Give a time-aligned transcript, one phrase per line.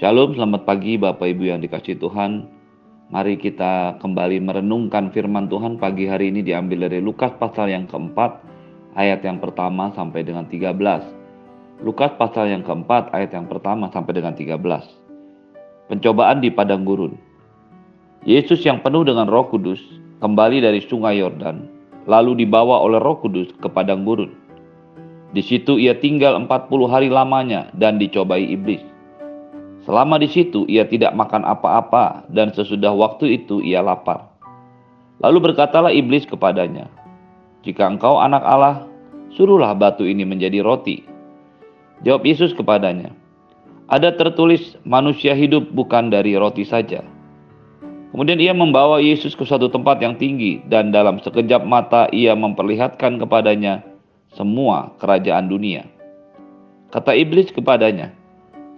[0.00, 2.48] Shalom, selamat pagi Bapak Ibu yang dikasih Tuhan.
[3.12, 8.40] Mari kita kembali merenungkan firman Tuhan pagi hari ini diambil dari Lukas pasal yang keempat,
[8.96, 11.84] ayat yang pertama sampai dengan 13.
[11.84, 14.56] Lukas pasal yang keempat, ayat yang pertama sampai dengan 13.
[15.92, 17.12] Pencobaan di padang gurun.
[18.24, 19.84] Yesus yang penuh dengan roh kudus
[20.24, 21.68] kembali dari sungai Yordan,
[22.08, 24.32] lalu dibawa oleh roh kudus ke padang gurun.
[25.36, 26.48] Di situ ia tinggal 40
[26.88, 28.91] hari lamanya dan dicobai iblis.
[29.82, 34.30] Selama di situ ia tidak makan apa-apa dan sesudah waktu itu ia lapar.
[35.18, 36.86] Lalu berkatalah iblis kepadanya,
[37.66, 38.86] "Jika engkau anak Allah,
[39.34, 41.02] suruhlah batu ini menjadi roti."
[42.06, 43.10] Jawab Yesus kepadanya,
[43.90, 47.02] "Ada tertulis manusia hidup bukan dari roti saja."
[48.14, 53.16] Kemudian ia membawa Yesus ke suatu tempat yang tinggi dan dalam sekejap mata ia memperlihatkan
[53.16, 53.80] kepadanya
[54.36, 55.88] semua kerajaan dunia.
[56.92, 58.12] Kata iblis kepadanya,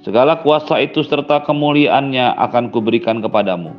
[0.05, 3.73] Segala kuasa itu serta kemuliaannya akan kuberikan kepadamu.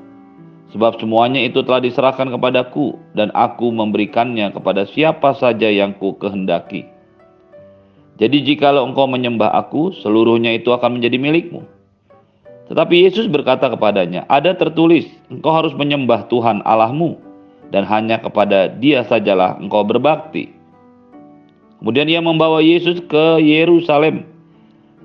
[0.74, 6.90] Sebab semuanya itu telah diserahkan kepadaku dan aku memberikannya kepada siapa saja yang ku kehendaki.
[8.18, 11.62] Jadi jikalau engkau menyembah aku, seluruhnya itu akan menjadi milikmu.
[12.74, 17.22] Tetapi Yesus berkata kepadanya, ada tertulis, engkau harus menyembah Tuhan Allahmu,
[17.70, 20.50] dan hanya kepada dia sajalah engkau berbakti.
[21.78, 24.35] Kemudian ia membawa Yesus ke Yerusalem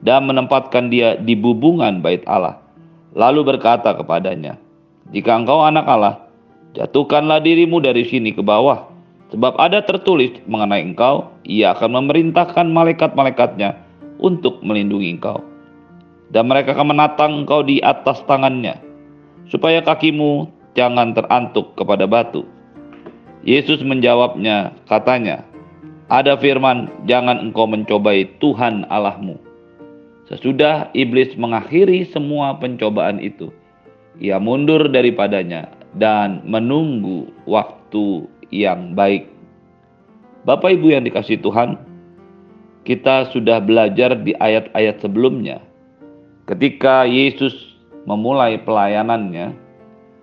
[0.01, 2.61] dan menempatkan dia di bubungan bait Allah.
[3.12, 4.57] Lalu berkata kepadanya,
[5.12, 6.15] "Jika engkau anak Allah,
[6.73, 8.89] jatuhkanlah dirimu dari sini ke bawah,
[9.34, 13.77] sebab ada tertulis mengenai engkau, ia akan memerintahkan malaikat-malaikatnya
[14.23, 15.42] untuk melindungi engkau.
[16.31, 18.79] Dan mereka akan menatang engkau di atas tangannya,
[19.51, 20.47] supaya kakimu
[20.79, 22.47] jangan terantuk kepada batu."
[23.42, 25.42] Yesus menjawabnya, katanya,
[26.07, 29.50] "Ada firman, jangan engkau mencobai Tuhan Allahmu."
[30.31, 33.50] Sesudah iblis mengakhiri semua pencobaan itu,
[34.23, 39.27] ia mundur daripadanya dan menunggu waktu yang baik.
[40.46, 41.74] Bapak Ibu yang dikasih Tuhan,
[42.86, 45.61] kita sudah belajar di ayat-ayat sebelumnya
[46.48, 47.55] ketika Yesus
[48.08, 49.52] memulai pelayanannya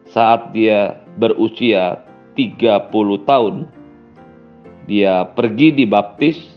[0.09, 2.01] saat dia berusia
[2.35, 2.91] 30
[3.29, 3.55] tahun
[4.89, 6.56] dia pergi dibaptis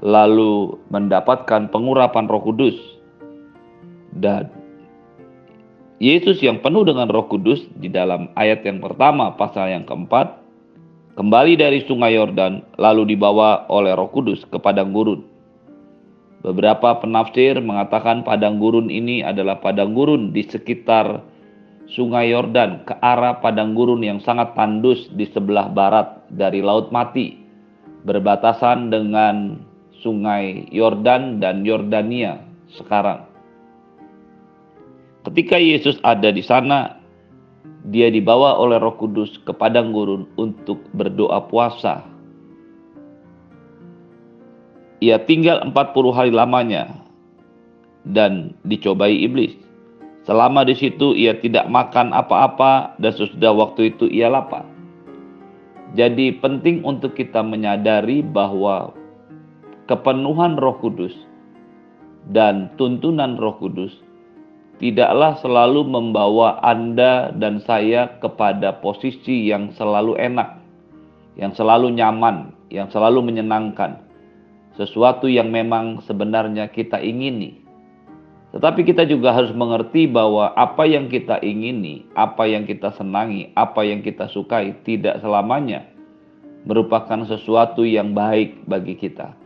[0.00, 2.76] lalu mendapatkan pengurapan Roh Kudus.
[4.16, 4.50] Dan
[6.00, 10.40] Yesus yang penuh dengan Roh Kudus di dalam ayat yang pertama pasal yang keempat
[11.20, 15.20] kembali dari sungai Yordan lalu dibawa oleh Roh Kudus ke padang gurun.
[16.40, 21.20] Beberapa penafsir mengatakan padang gurun ini adalah padang gurun di sekitar
[21.90, 27.34] Sungai Yordan ke arah padang gurun yang sangat tandus di sebelah barat dari Laut Mati,
[28.06, 29.58] berbatasan dengan
[30.00, 32.40] sungai Yordan dan Yordania
[32.74, 33.28] sekarang.
[35.28, 36.96] Ketika Yesus ada di sana,
[37.88, 42.04] dia dibawa oleh Roh Kudus ke padang gurun untuk berdoa puasa.
[45.00, 46.92] Ia tinggal 40 hari lamanya
[48.04, 49.56] dan dicobai iblis.
[50.28, 54.68] Selama di situ ia tidak makan apa-apa dan sesudah waktu itu ia lapar.
[55.96, 58.92] Jadi penting untuk kita menyadari bahwa
[59.90, 61.10] kepenuhan Roh Kudus
[62.30, 63.90] dan tuntunan Roh Kudus
[64.78, 70.62] tidaklah selalu membawa Anda dan saya kepada posisi yang selalu enak,
[71.34, 73.98] yang selalu nyaman, yang selalu menyenangkan,
[74.78, 77.58] sesuatu yang memang sebenarnya kita ingini.
[78.54, 83.82] Tetapi kita juga harus mengerti bahwa apa yang kita ingini, apa yang kita senangi, apa
[83.82, 85.82] yang kita sukai tidak selamanya
[86.62, 89.39] merupakan sesuatu yang baik bagi kita.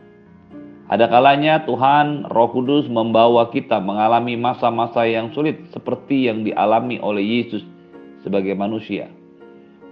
[0.85, 7.25] Ada kalanya Tuhan Roh Kudus membawa kita mengalami masa-masa yang sulit seperti yang dialami oleh
[7.25, 7.65] Yesus
[8.21, 9.09] sebagai manusia.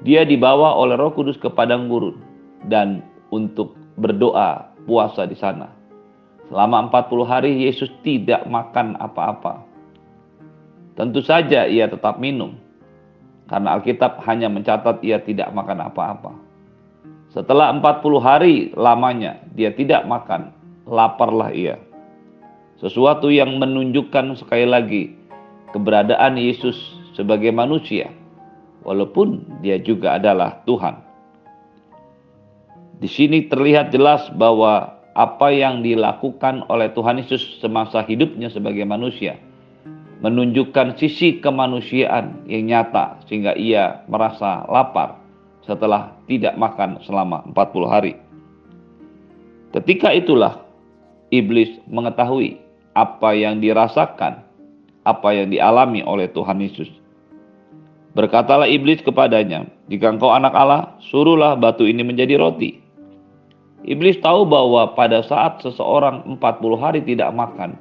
[0.06, 2.22] Dia dibawa oleh Roh Kudus ke padang gurun
[2.70, 3.02] dan
[3.34, 5.74] untuk berdoa puasa di sana.
[6.54, 9.66] Selama 40 hari Yesus tidak makan apa-apa.
[10.94, 12.54] Tentu saja ia tetap minum
[13.50, 16.38] karena Alkitab hanya mencatat ia tidak makan apa-apa.
[17.34, 20.54] Setelah 40 hari lamanya dia tidak makan,
[20.88, 21.80] laparlah ia.
[22.80, 25.03] Sesuatu yang menunjukkan sekali lagi
[25.71, 26.75] keberadaan Yesus
[27.15, 28.12] sebagai manusia,
[28.83, 31.00] walaupun dia juga adalah Tuhan.
[33.00, 39.38] Di sini terlihat jelas bahwa apa yang dilakukan oleh Tuhan Yesus semasa hidupnya sebagai manusia
[40.24, 45.19] menunjukkan sisi kemanusiaan yang nyata sehingga ia merasa lapar
[45.68, 48.13] setelah tidak makan selama 40 hari.
[49.75, 50.62] Ketika itulah
[51.33, 52.62] iblis mengetahui
[52.94, 54.45] apa yang dirasakan
[55.03, 56.88] apa yang dialami oleh Tuhan Yesus.
[58.13, 62.80] Berkatalah iblis kepadanya, "Jika engkau anak Allah, suruhlah batu ini menjadi roti."
[63.83, 67.75] Iblis tahu bahwa pada saat seseorang 40 hari tidak makan,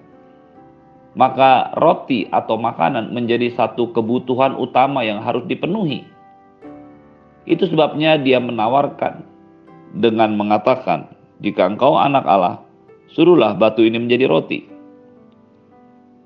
[1.15, 6.03] maka roti atau makanan menjadi satu kebutuhan utama yang harus dipenuhi.
[7.47, 9.23] Itu sebabnya dia menawarkan
[9.95, 11.13] dengan mengatakan,
[11.45, 12.65] "Jika engkau anak Allah,
[13.13, 14.73] suruhlah batu ini menjadi roti."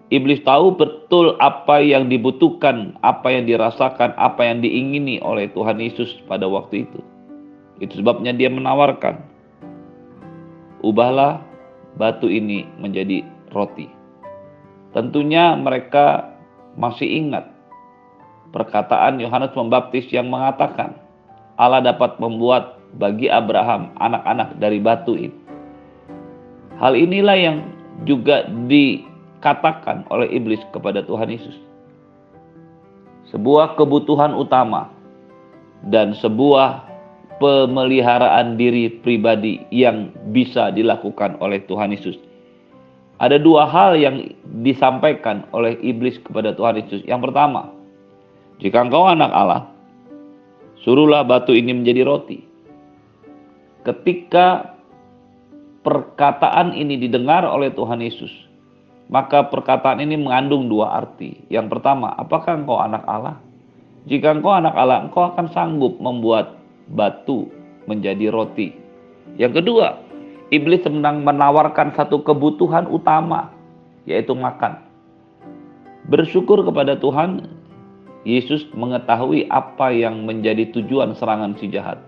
[0.07, 6.23] Iblis tahu betul apa yang dibutuhkan, apa yang dirasakan, apa yang diingini oleh Tuhan Yesus
[6.31, 7.03] pada waktu itu.
[7.83, 9.19] Itu sebabnya dia menawarkan,
[10.87, 11.43] "Ubahlah
[11.99, 13.91] batu ini menjadi roti."
[14.95, 16.39] Tentunya mereka
[16.79, 17.51] masih ingat
[18.55, 20.95] perkataan Yohanes Pembaptis yang mengatakan,
[21.59, 25.35] "Allah dapat membuat bagi Abraham anak-anak dari batu ini."
[26.77, 27.57] Hal inilah yang
[28.05, 29.07] juga di
[29.47, 31.55] dikatakan oleh iblis kepada Tuhan Yesus.
[33.31, 34.91] Sebuah kebutuhan utama
[35.87, 36.83] dan sebuah
[37.39, 42.19] pemeliharaan diri pribadi yang bisa dilakukan oleh Tuhan Yesus.
[43.23, 44.35] Ada dua hal yang
[44.67, 47.07] disampaikan oleh iblis kepada Tuhan Yesus.
[47.07, 47.71] Yang pertama,
[48.59, 49.63] jika engkau anak Allah,
[50.83, 52.43] suruhlah batu ini menjadi roti.
[53.87, 54.76] Ketika
[55.87, 58.35] perkataan ini didengar oleh Tuhan Yesus,
[59.07, 61.47] maka perkataan ini mengandung dua arti.
[61.47, 63.39] Yang pertama, apakah engkau anak Allah?
[64.11, 66.59] Jika engkau anak Allah, engkau akan sanggup membuat
[66.91, 67.47] batu
[67.87, 68.75] menjadi roti.
[69.39, 70.03] Yang kedua,
[70.51, 73.55] iblis sedang menawarkan satu kebutuhan utama,
[74.11, 74.83] yaitu makan.
[76.11, 77.47] Bersyukur kepada Tuhan,
[78.27, 82.03] Yesus mengetahui apa yang menjadi tujuan serangan si jahat.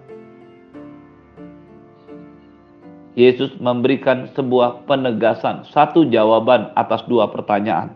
[3.18, 7.90] Yesus memberikan sebuah penegasan, satu jawaban atas dua pertanyaan.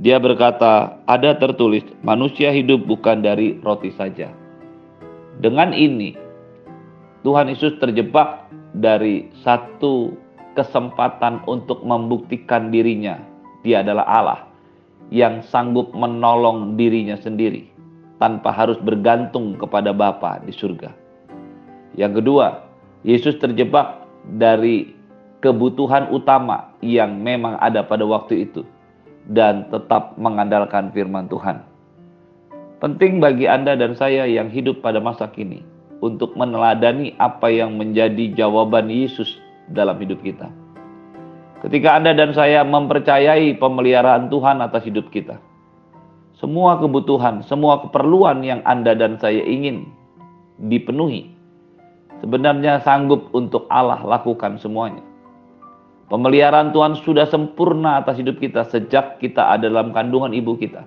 [0.00, 4.32] Dia berkata, "Ada tertulis, manusia hidup bukan dari roti saja."
[5.36, 6.16] Dengan ini,
[7.20, 10.16] Tuhan Yesus terjebak dari satu
[10.56, 13.20] kesempatan untuk membuktikan dirinya.
[13.60, 14.40] Dia adalah Allah
[15.12, 17.68] yang sanggup menolong dirinya sendiri
[18.16, 20.88] tanpa harus bergantung kepada Bapa di surga.
[22.00, 22.46] Yang kedua,
[23.04, 24.01] Yesus terjebak
[24.38, 24.94] dari
[25.42, 28.62] kebutuhan utama yang memang ada pada waktu itu
[29.30, 31.62] dan tetap mengandalkan firman Tuhan.
[32.82, 35.62] Penting bagi Anda dan saya yang hidup pada masa kini
[36.02, 39.38] untuk meneladani apa yang menjadi jawaban Yesus
[39.70, 40.50] dalam hidup kita.
[41.62, 45.38] Ketika Anda dan saya mempercayai pemeliharaan Tuhan atas hidup kita,
[46.34, 49.86] semua kebutuhan, semua keperluan yang Anda dan saya ingin
[50.58, 51.30] dipenuhi
[52.22, 55.02] sebenarnya sanggup untuk Allah lakukan semuanya.
[56.06, 60.86] Pemeliharaan Tuhan sudah sempurna atas hidup kita sejak kita ada dalam kandungan ibu kita.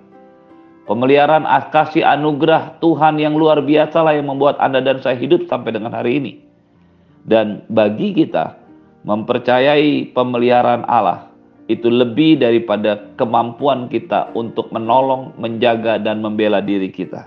[0.86, 1.44] Pemeliharaan
[1.74, 5.92] kasih anugerah Tuhan yang luar biasa lah yang membuat Anda dan saya hidup sampai dengan
[5.92, 6.32] hari ini.
[7.26, 8.54] Dan bagi kita
[9.02, 11.26] mempercayai pemeliharaan Allah
[11.66, 17.26] itu lebih daripada kemampuan kita untuk menolong, menjaga, dan membela diri kita.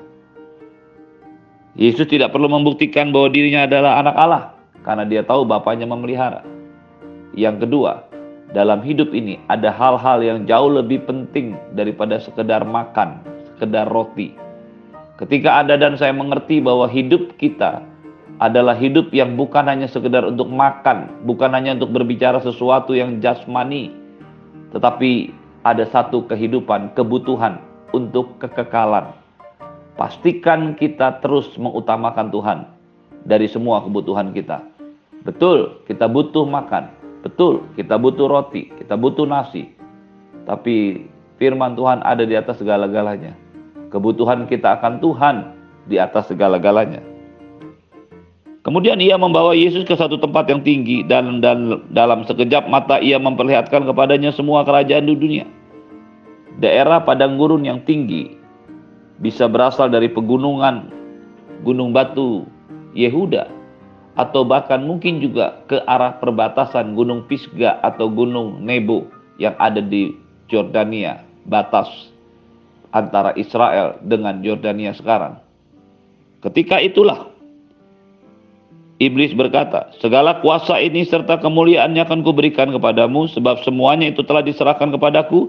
[1.80, 4.44] Yesus tidak perlu membuktikan bahwa dirinya adalah anak Allah
[4.84, 6.44] karena dia tahu Bapaknya memelihara.
[7.32, 8.04] Yang kedua,
[8.52, 13.24] dalam hidup ini ada hal-hal yang jauh lebih penting daripada sekedar makan,
[13.56, 14.36] sekedar roti.
[15.16, 17.80] Ketika Anda dan saya mengerti bahwa hidup kita
[18.44, 23.96] adalah hidup yang bukan hanya sekedar untuk makan, bukan hanya untuk berbicara sesuatu yang jasmani,
[24.76, 25.32] tetapi
[25.64, 27.56] ada satu kehidupan, kebutuhan
[27.96, 29.16] untuk kekekalan,
[30.00, 32.60] pastikan kita terus mengutamakan Tuhan
[33.28, 34.64] dari semua kebutuhan kita.
[35.28, 36.88] Betul, kita butuh makan.
[37.20, 39.68] Betul, kita butuh roti, kita butuh nasi.
[40.48, 41.04] Tapi
[41.36, 43.36] firman Tuhan ada di atas segala-galanya.
[43.92, 45.36] Kebutuhan kita akan Tuhan
[45.92, 47.04] di atas segala-galanya.
[48.64, 53.20] Kemudian ia membawa Yesus ke satu tempat yang tinggi dan, dan dalam sekejap mata ia
[53.20, 55.46] memperlihatkan kepadanya semua kerajaan di dunia.
[56.64, 58.39] Daerah padang gurun yang tinggi
[59.20, 60.92] bisa berasal dari pegunungan
[61.64, 62.48] Gunung Batu
[62.96, 63.52] Yehuda
[64.20, 69.08] atau bahkan mungkin juga ke arah perbatasan Gunung Pisgah atau Gunung Nebo
[69.40, 70.12] yang ada di
[70.52, 71.88] Jordania, batas
[72.92, 75.40] antara Israel dengan Jordania sekarang.
[76.44, 77.32] Ketika itulah
[79.00, 84.92] Iblis berkata, segala kuasa ini serta kemuliaannya akan kuberikan kepadamu sebab semuanya itu telah diserahkan
[84.92, 85.48] kepadaku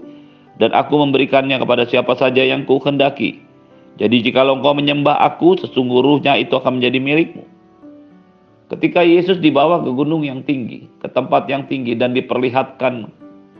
[0.55, 3.50] dan aku memberikannya kepada siapa saja yang kuhendaki.
[3.99, 7.43] Jadi jikalau engkau menyembah aku, sesungguhnya itu akan menjadi milikmu.
[8.71, 13.11] Ketika Yesus dibawa ke gunung yang tinggi, ke tempat yang tinggi dan diperlihatkan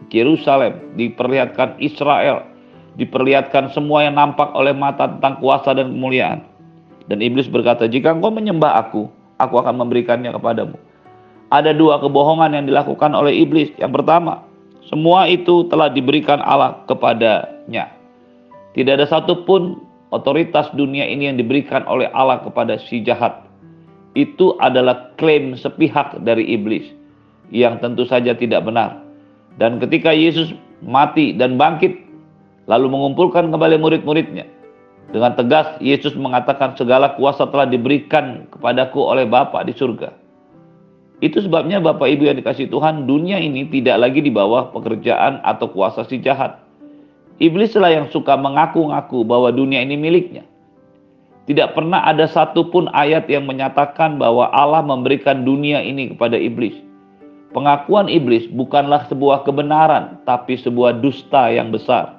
[0.08, 2.48] Yerusalem, diperlihatkan Israel,
[2.96, 6.48] diperlihatkan semua yang nampak oleh mata tentang kuasa dan kemuliaan.
[7.12, 10.80] Dan iblis berkata, "Jika engkau menyembah aku, aku akan memberikannya kepadamu."
[11.52, 13.68] Ada dua kebohongan yang dilakukan oleh iblis.
[13.76, 14.48] Yang pertama,
[14.88, 17.92] semua itu telah diberikan Allah kepadanya.
[18.72, 23.48] Tidak ada satupun otoritas dunia ini yang diberikan oleh Allah kepada si jahat.
[24.12, 26.84] Itu adalah klaim sepihak dari iblis
[27.52, 29.00] yang tentu saja tidak benar.
[29.56, 30.52] Dan ketika Yesus
[30.84, 31.96] mati dan bangkit,
[32.68, 34.48] lalu mengumpulkan kembali murid-muridnya,
[35.12, 40.16] dengan tegas Yesus mengatakan segala kuasa telah diberikan kepadaku oleh Bapa di surga.
[41.22, 45.70] Itu sebabnya Bapak Ibu yang dikasih Tuhan, dunia ini tidak lagi di bawah pekerjaan atau
[45.70, 46.58] kuasa si jahat.
[47.42, 50.46] Iblislah yang suka mengaku-ngaku bahwa dunia ini miliknya.
[51.50, 56.78] Tidak pernah ada satupun ayat yang menyatakan bahwa Allah memberikan dunia ini kepada iblis.
[57.50, 62.14] Pengakuan iblis bukanlah sebuah kebenaran, tapi sebuah dusta yang besar.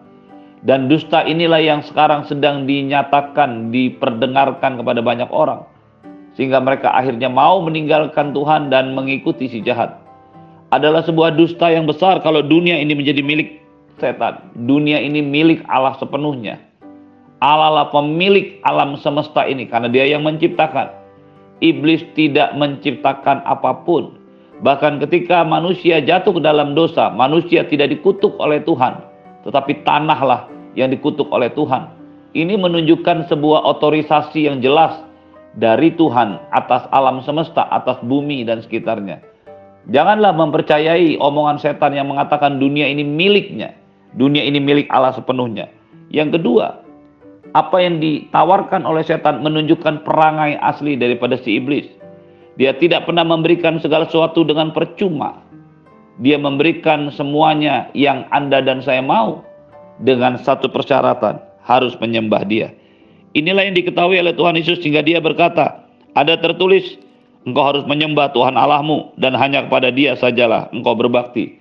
[0.66, 5.70] Dan dusta inilah yang sekarang sedang dinyatakan, diperdengarkan kepada banyak orang
[6.36, 10.00] sehingga mereka akhirnya mau meninggalkan Tuhan dan mengikuti si jahat.
[10.72, 13.60] Adalah sebuah dusta yang besar kalau dunia ini menjadi milik
[13.98, 14.52] setan.
[14.54, 16.60] Dunia ini milik Allah sepenuhnya.
[17.42, 20.94] Allah lah pemilik alam semesta ini karena dia yang menciptakan.
[21.58, 24.18] Iblis tidak menciptakan apa pun.
[24.62, 29.02] Bahkan ketika manusia jatuh ke dalam dosa, manusia tidak dikutuk oleh Tuhan.
[29.42, 30.46] Tetapi tanahlah
[30.78, 31.90] yang dikutuk oleh Tuhan.
[32.32, 35.02] Ini menunjukkan sebuah otorisasi yang jelas
[35.58, 39.20] dari Tuhan atas alam semesta, atas bumi dan sekitarnya.
[39.90, 43.74] Janganlah mempercayai omongan setan yang mengatakan dunia ini miliknya.
[44.16, 45.72] Dunia ini milik Allah sepenuhnya.
[46.12, 46.82] Yang kedua,
[47.52, 51.88] apa yang ditawarkan oleh setan menunjukkan perangai asli daripada si iblis.
[52.60, 55.40] Dia tidak pernah memberikan segala sesuatu dengan percuma.
[56.20, 59.40] Dia memberikan semuanya yang Anda dan saya mau
[60.04, 62.68] dengan satu persyaratan, harus menyembah dia.
[63.32, 67.00] Inilah yang diketahui oleh Tuhan Yesus sehingga dia berkata, ada tertulis,
[67.48, 71.56] engkau harus menyembah Tuhan Allahmu dan hanya kepada dia sajalah engkau berbakti.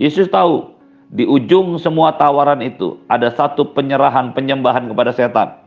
[0.00, 0.72] Yesus tahu
[1.10, 5.58] di ujung semua tawaran itu ada satu penyerahan penyembahan kepada setan.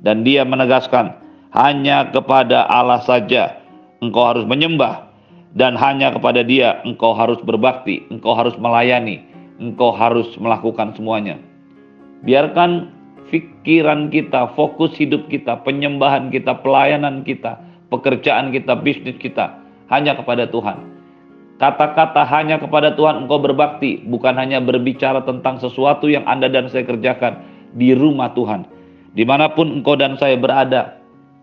[0.00, 1.16] Dan dia menegaskan,
[1.56, 3.60] hanya kepada Allah saja
[4.00, 5.08] engkau harus menyembah
[5.56, 9.24] dan hanya kepada dia engkau harus berbakti, engkau harus melayani,
[9.56, 11.40] engkau harus melakukan semuanya.
[12.24, 12.92] Biarkan
[13.32, 17.56] pikiran kita, fokus hidup kita, penyembahan kita, pelayanan kita,
[17.88, 19.56] pekerjaan kita, bisnis kita
[19.88, 20.99] hanya kepada Tuhan.
[21.60, 26.88] Kata-kata hanya kepada Tuhan engkau berbakti, bukan hanya berbicara tentang sesuatu yang Anda dan saya
[26.88, 27.44] kerjakan
[27.76, 28.64] di rumah Tuhan.
[29.12, 30.96] Di mana pun engkau dan saya berada,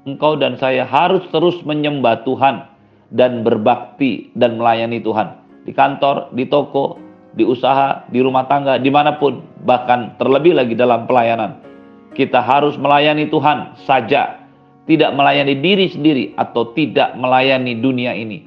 [0.09, 2.65] engkau dan saya harus terus menyembah Tuhan
[3.13, 5.37] dan berbakti dan melayani Tuhan.
[5.69, 6.97] Di kantor, di toko,
[7.37, 11.67] di usaha, di rumah tangga, di mana pun, bahkan terlebih lagi dalam pelayanan
[12.17, 14.41] kita harus melayani Tuhan saja,
[14.89, 18.41] tidak melayani diri sendiri atau tidak melayani dunia ini.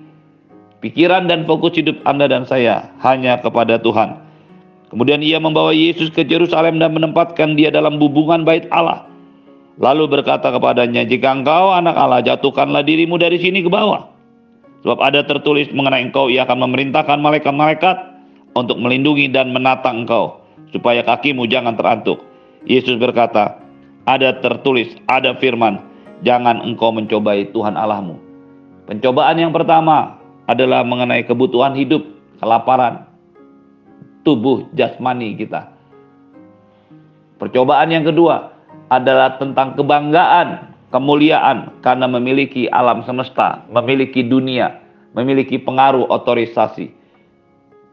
[0.81, 4.17] Pikiran dan fokus hidup Anda dan saya hanya kepada Tuhan.
[4.89, 9.05] Kemudian ia membawa Yesus ke Yerusalem dan menempatkan dia dalam bubungan bait Allah.
[9.77, 14.09] Lalu berkata kepadanya, jika engkau anak Allah, jatuhkanlah dirimu dari sini ke bawah.
[14.85, 17.97] Sebab ada tertulis mengenai engkau, ia akan memerintahkan malaikat-malaikat
[18.57, 20.41] untuk melindungi dan menata engkau,
[20.73, 22.25] supaya kakimu jangan terantuk.
[22.65, 23.57] Yesus berkata,
[24.05, 25.81] ada tertulis, ada firman,
[26.25, 28.17] jangan engkau mencobai Tuhan Allahmu.
[28.85, 32.05] Pencobaan yang pertama adalah mengenai kebutuhan hidup,
[32.41, 33.09] kelaparan,
[34.23, 35.73] tubuh jasmani kita.
[37.41, 38.53] Percobaan yang kedua
[38.93, 44.77] adalah tentang kebanggaan, kemuliaan karena memiliki alam semesta, memiliki dunia,
[45.17, 46.93] memiliki pengaruh otorisasi.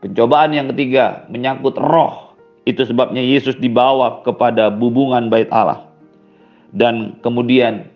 [0.04, 2.36] Pencobaan yang ketiga menyangkut roh,
[2.68, 5.88] itu sebabnya Yesus dibawa kepada bubungan bait Allah
[6.76, 7.88] dan kemudian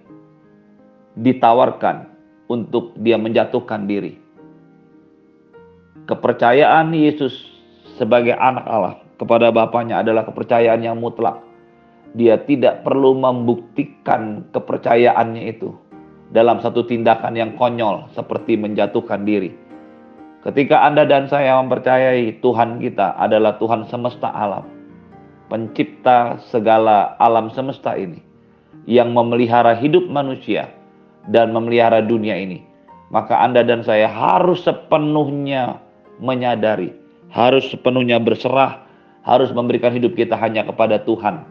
[1.20, 2.08] ditawarkan
[2.48, 4.21] untuk dia menjatuhkan diri.
[6.08, 7.34] Kepercayaan Yesus
[8.00, 11.40] sebagai anak Allah kepada Bapaknya adalah kepercayaan yang mutlak.
[12.12, 15.72] Dia tidak perlu membuktikan kepercayaannya itu
[16.36, 19.62] dalam satu tindakan yang konyol seperti menjatuhkan diri
[20.42, 24.66] Ketika Anda dan saya mempercayai Tuhan kita adalah Tuhan semesta alam,
[25.54, 28.18] pencipta segala alam semesta ini,
[28.90, 30.74] yang memelihara hidup manusia
[31.30, 32.66] dan memelihara dunia ini,
[33.12, 35.84] maka Anda dan saya harus sepenuhnya
[36.24, 36.96] menyadari,
[37.28, 38.88] harus sepenuhnya berserah,
[39.28, 41.44] harus memberikan hidup kita hanya kepada Tuhan.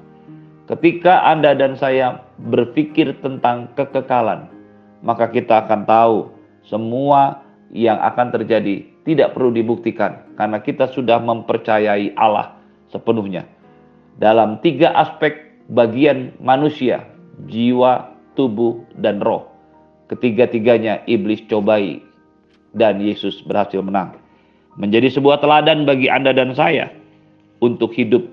[0.67, 4.49] Ketika Anda dan saya berpikir tentang kekekalan,
[5.05, 6.17] maka kita akan tahu
[6.65, 12.57] semua yang akan terjadi tidak perlu dibuktikan karena kita sudah mempercayai Allah
[12.91, 13.47] sepenuhnya.
[14.21, 15.33] dalam tiga aspek
[15.73, 17.01] bagian manusia,
[17.49, 19.50] jiwa, tubuh, dan roh.
[20.11, 22.03] Ketiga-tiganya iblis cobai
[22.75, 24.19] dan Yesus berhasil menang.
[24.75, 26.91] Menjadi sebuah teladan bagi Anda dan saya
[27.63, 28.27] untuk hidup,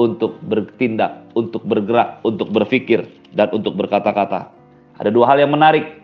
[0.00, 3.04] untuk bertindak, untuk bergerak, untuk berpikir,
[3.36, 4.48] dan untuk berkata-kata.
[4.96, 6.00] Ada dua hal yang menarik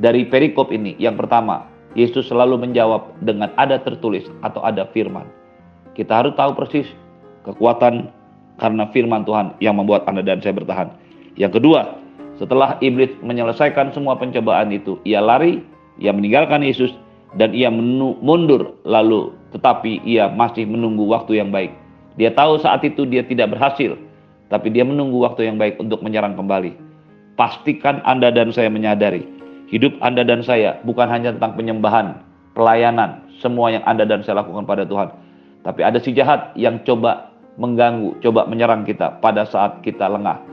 [0.00, 0.96] dari perikop ini.
[0.96, 5.28] Yang pertama, Yesus selalu menjawab dengan ada tertulis atau ada firman.
[5.92, 6.88] Kita harus tahu persis
[7.44, 8.08] kekuatan
[8.56, 10.88] karena firman Tuhan yang membuat Anda dan saya bertahan.
[11.36, 12.01] Yang kedua,
[12.42, 15.62] setelah iblis menyelesaikan semua pencobaan itu, ia lari,
[16.02, 16.90] ia meninggalkan Yesus
[17.38, 21.70] dan ia mundur lalu tetapi ia masih menunggu waktu yang baik.
[22.18, 23.94] Dia tahu saat itu dia tidak berhasil,
[24.50, 26.74] tapi dia menunggu waktu yang baik untuk menyerang kembali.
[27.38, 29.22] Pastikan Anda dan saya menyadari,
[29.70, 32.20] hidup Anda dan saya bukan hanya tentang penyembahan,
[32.58, 35.08] pelayanan, semua yang Anda dan saya lakukan pada Tuhan.
[35.62, 40.51] Tapi ada si jahat yang coba mengganggu, coba menyerang kita pada saat kita lengah.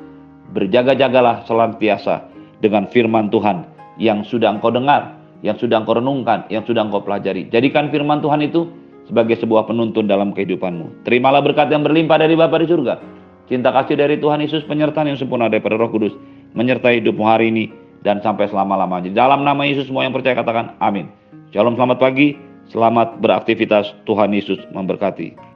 [0.50, 2.26] Berjaga-jagalah selantiasa
[2.58, 3.66] dengan firman Tuhan
[4.02, 5.14] yang sudah engkau dengar,
[5.46, 7.46] yang sudah engkau renungkan, yang sudah engkau pelajari.
[7.54, 8.66] Jadikan firman Tuhan itu
[9.06, 11.06] sebagai sebuah penuntun dalam kehidupanmu.
[11.06, 13.02] Terimalah berkat yang berlimpah dari Bapa di surga.
[13.50, 16.14] Cinta kasih dari Tuhan Yesus, penyertaan yang sempurna daripada Roh Kudus,
[16.54, 17.74] menyertai hidupmu hari ini
[18.06, 19.10] dan sampai selama-lamanya.
[19.10, 21.10] Dalam nama Yesus semua yang percaya katakan amin.
[21.50, 22.38] Shalom selamat pagi,
[22.70, 25.49] selamat beraktivitas, Tuhan Yesus memberkati.